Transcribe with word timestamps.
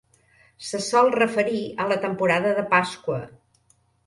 Se 0.69 0.79
sol 0.85 1.11
referir 1.15 1.59
a 1.83 1.87
la 1.93 1.99
temporada 2.07 2.55
de 2.63 2.65
Pasqua. 2.73 3.21